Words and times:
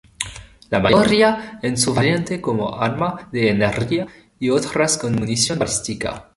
La 0.71 0.79
mayoría 0.79 1.59
en 1.61 1.77
su 1.77 1.93
variante 1.93 2.41
como 2.41 2.75
arma 2.81 3.29
de 3.31 3.51
energía 3.51 4.07
y 4.39 4.49
otras 4.49 4.97
con 4.97 5.13
munición 5.13 5.59
balística. 5.59 6.27